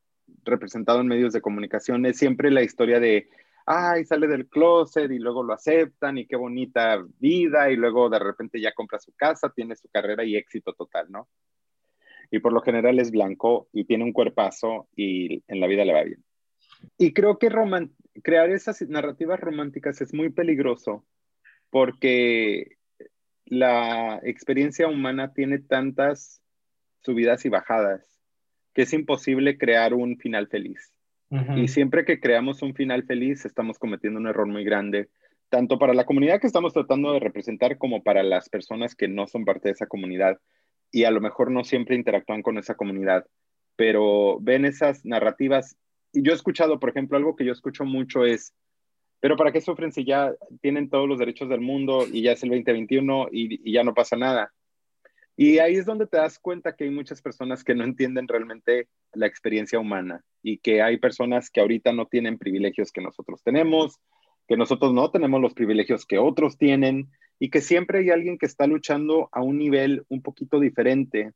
[0.44, 3.30] representado en medios de comunicación, es siempre la historia de,
[3.68, 8.18] ay, sale del closet y luego lo aceptan y qué bonita vida y luego de
[8.18, 11.28] repente ya compra su casa, tiene su carrera y éxito total, ¿no?
[12.32, 15.94] Y por lo general es blanco y tiene un cuerpazo y en la vida le
[15.94, 16.24] va bien.
[16.98, 17.50] Y creo que
[18.24, 21.06] crear esas narrativas románticas es muy peligroso
[21.70, 22.78] porque
[23.46, 26.42] la experiencia humana tiene tantas
[27.02, 28.18] subidas y bajadas
[28.74, 30.94] que es imposible crear un final feliz.
[31.30, 35.10] Y siempre que creamos un final feliz, estamos cometiendo un error muy grande,
[35.50, 39.28] tanto para la comunidad que estamos tratando de representar como para las personas que no
[39.28, 40.40] son parte de esa comunidad
[40.92, 43.26] y a lo mejor no siempre interactúan con esa comunidad,
[43.76, 45.76] pero ven esas narrativas.
[46.14, 48.54] Y yo he escuchado, por ejemplo, algo que yo escucho mucho es,
[49.20, 52.44] pero ¿para qué sufren si ya tienen todos los derechos del mundo y ya es
[52.44, 54.54] el 2021 y, y ya no pasa nada?
[55.40, 58.90] Y ahí es donde te das cuenta que hay muchas personas que no entienden realmente
[59.14, 64.00] la experiencia humana y que hay personas que ahorita no tienen privilegios que nosotros tenemos,
[64.48, 68.48] que nosotros no tenemos los privilegios que otros tienen y que siempre hay alguien que
[68.48, 71.34] está luchando a un nivel un poquito diferente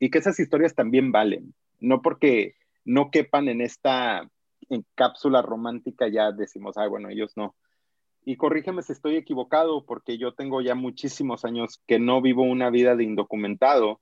[0.00, 4.28] y que esas historias también valen, no porque no quepan en esta
[4.96, 7.54] cápsula romántica ya decimos, ah, bueno, ellos no,
[8.24, 12.70] y corrígeme si estoy equivocado, porque yo tengo ya muchísimos años que no vivo una
[12.70, 14.00] vida de indocumentado,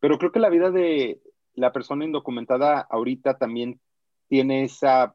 [0.00, 1.20] pero creo que la vida de
[1.54, 3.80] la persona indocumentada ahorita también
[4.28, 5.14] tiene esa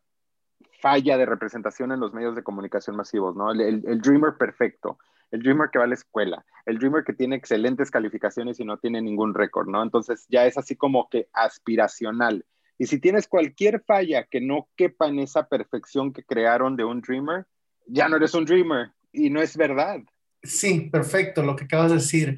[0.82, 3.52] falla de representación en los medios de comunicación masivos, ¿no?
[3.52, 4.98] El, dreamer perfecto,
[5.32, 8.78] el dreamer que va a la escuela, el dreamer que tiene excelentes calificaciones y no
[8.78, 9.84] tiene ningún récord, ¿no?
[9.84, 12.46] Entonces ya es así como que aspiracional.
[12.78, 17.02] Y si tienes cualquier falla que no quepa en esa perfección que crearon de un
[17.02, 17.46] dreamer,
[17.88, 20.00] ya no eres un dreamer y no es verdad.
[20.44, 22.38] Sí, perfecto, lo que acabas de decir.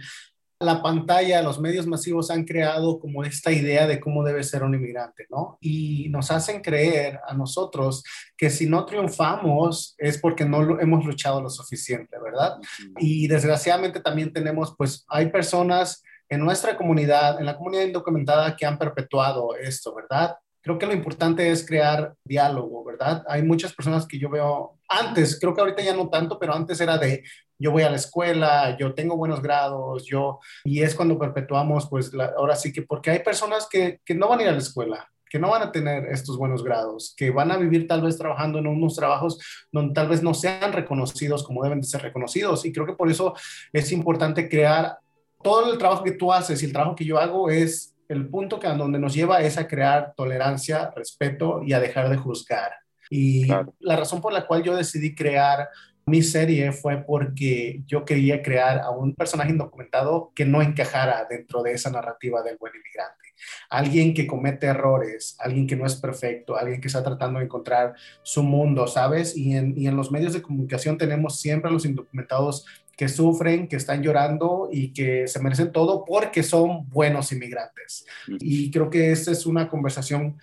[0.60, 4.74] La pantalla, los medios masivos han creado como esta idea de cómo debe ser un
[4.74, 5.58] inmigrante, ¿no?
[5.60, 8.04] Y nos hacen creer a nosotros
[8.38, 12.60] que si no triunfamos es porque no hemos luchado lo suficiente, ¿verdad?
[12.98, 18.66] Y desgraciadamente también tenemos, pues hay personas en nuestra comunidad, en la comunidad indocumentada que
[18.66, 20.38] han perpetuado esto, ¿verdad?
[20.64, 23.24] Creo que lo importante es crear diálogo, ¿verdad?
[23.28, 26.80] Hay muchas personas que yo veo antes, creo que ahorita ya no tanto, pero antes
[26.80, 27.24] era de
[27.60, 32.12] yo voy a la escuela, yo tengo buenos grados, yo, y es cuando perpetuamos, pues
[32.38, 35.10] ahora sí que, porque hay personas que, que no van a ir a la escuela,
[35.30, 38.60] que no van a tener estos buenos grados, que van a vivir tal vez trabajando
[38.60, 39.40] en unos trabajos
[39.72, 42.64] donde tal vez no sean reconocidos como deben de ser reconocidos.
[42.66, 43.34] Y creo que por eso
[43.74, 45.00] es importante crear
[45.42, 48.60] todo el trabajo que tú haces y el trabajo que yo hago es el punto
[48.60, 52.72] que a donde nos lleva es a crear tolerancia, respeto y a dejar de juzgar.
[53.10, 53.48] Y
[53.80, 55.70] la razón por la cual yo decidí crear
[56.06, 61.64] mi serie fue porque yo quería crear a un personaje indocumentado que no encajara dentro
[61.64, 63.34] de esa narrativa del buen inmigrante.
[63.70, 67.94] Alguien que comete errores, alguien que no es perfecto, alguien que está tratando de encontrar
[68.22, 69.36] su mundo, ¿sabes?
[69.36, 73.68] Y en, y en los medios de comunicación tenemos siempre a los indocumentados que sufren,
[73.68, 78.06] que están llorando y que se merecen todo porque son buenos inmigrantes.
[78.40, 80.38] Y creo que esta es una conversación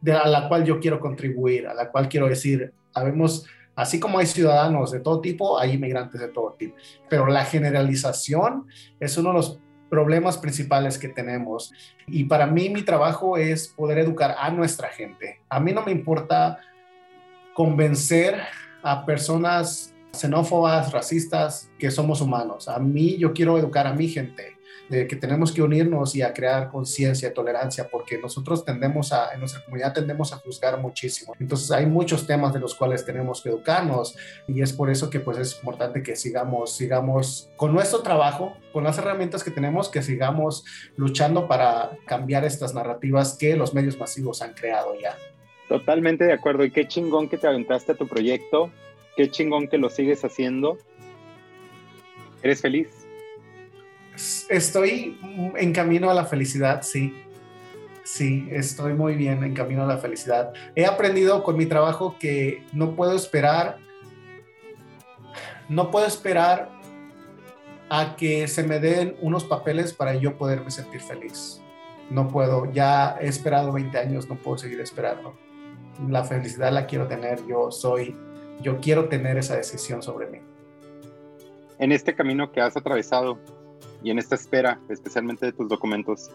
[0.00, 4.18] de a la cual yo quiero contribuir, a la cual quiero decir, habemos, así como
[4.18, 6.76] hay ciudadanos de todo tipo, hay inmigrantes de todo tipo,
[7.08, 8.66] pero la generalización
[9.00, 9.60] es uno de los
[9.90, 11.72] problemas principales que tenemos.
[12.06, 15.40] Y para mí mi trabajo es poder educar a nuestra gente.
[15.48, 16.58] A mí no me importa
[17.54, 18.40] convencer
[18.82, 22.68] a personas xenófobas, racistas, que somos humanos.
[22.68, 24.53] A mí yo quiero educar a mi gente
[24.88, 29.40] de que tenemos que unirnos y a crear conciencia, tolerancia, porque nosotros tendemos a, en
[29.40, 31.34] nuestra comunidad tendemos a juzgar muchísimo.
[31.40, 34.16] Entonces hay muchos temas de los cuales tenemos que educarnos
[34.46, 38.84] y es por eso que pues es importante que sigamos, sigamos con nuestro trabajo, con
[38.84, 40.64] las herramientas que tenemos, que sigamos
[40.96, 45.16] luchando para cambiar estas narrativas que los medios masivos han creado ya.
[45.68, 48.70] Totalmente de acuerdo y qué chingón que te aventaste a tu proyecto
[49.16, 50.76] Qué chingón que lo sigues haciendo.
[52.42, 53.03] ¿Eres feliz?
[54.48, 55.18] Estoy
[55.56, 57.14] en camino a la felicidad, sí.
[58.04, 60.52] Sí, estoy muy bien en camino a la felicidad.
[60.74, 63.78] He aprendido con mi trabajo que no puedo esperar,
[65.68, 66.70] no puedo esperar
[67.88, 71.62] a que se me den unos papeles para yo poderme sentir feliz.
[72.10, 75.34] No puedo, ya he esperado 20 años, no puedo seguir esperando.
[76.08, 78.14] La felicidad la quiero tener, yo soy
[78.60, 80.38] yo quiero tener esa decisión sobre mí.
[81.78, 83.38] En este camino que has atravesado
[84.04, 86.30] y en esta espera, especialmente de tus documentos,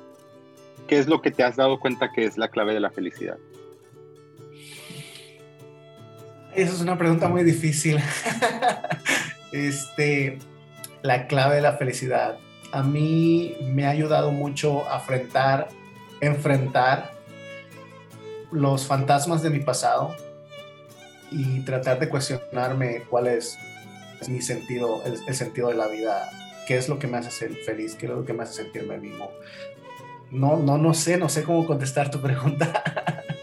[0.88, 3.38] ¿qué es lo que te has dado cuenta que es la clave de la felicidad?
[6.56, 8.00] Esa es una pregunta muy difícil.
[9.52, 10.40] este,
[11.04, 12.40] la clave de la felicidad.
[12.72, 15.70] A mí me ha ayudado mucho a enfrentar,
[16.22, 17.14] enfrentar
[18.52, 20.16] los fantasmas de mi pasado
[21.32, 23.58] y tratar de cuestionarme cuál es,
[24.28, 26.30] mi sentido, el, sentido de la vida,
[26.70, 29.00] qué es lo que me hace ser feliz, qué es lo que me hace sentirme
[29.00, 29.32] vivo.
[30.30, 32.84] No, no, no sé, no sé cómo contestar tu pregunta.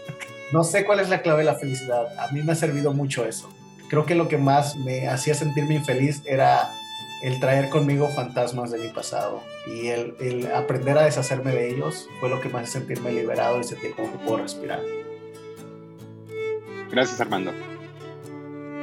[0.53, 2.07] no sé cuál es la clave de la felicidad.
[2.17, 3.49] A mí me ha servido mucho eso.
[3.89, 6.71] Creo que lo que más me hacía sentirme infeliz era
[7.21, 12.07] el traer conmigo fantasmas de mi pasado y el, el, aprender a deshacerme de ellos
[12.21, 14.79] fue lo que me hace sentirme liberado y sentir como que puedo respirar.
[16.89, 17.51] Gracias, Armando.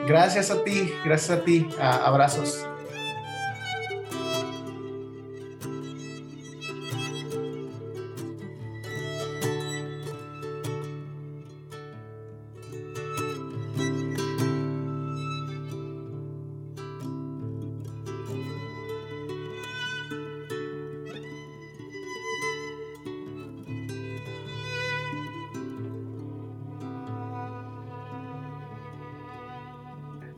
[0.07, 1.67] Gracias a ti, gracias a ti.
[1.81, 2.67] abrazos.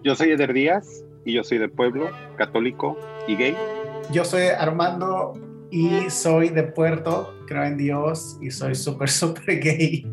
[0.07, 2.97] Yo soy Eder Díaz y yo soy de pueblo, católico
[3.27, 3.57] y gay.
[4.13, 5.33] Yo soy Armando
[5.73, 10.07] y soy de Puerto, creo en Dios y soy súper, súper gay.